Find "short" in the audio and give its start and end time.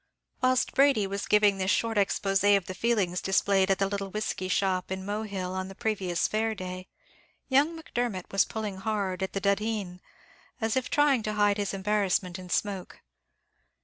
1.69-1.95